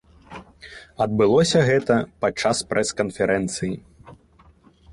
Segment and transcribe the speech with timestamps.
[1.05, 1.95] Адбылося гэта
[2.25, 3.73] падчас прэс-канферэнцыі.